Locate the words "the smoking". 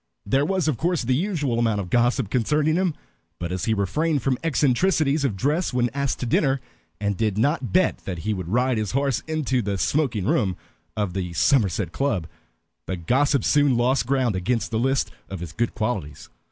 9.61-10.25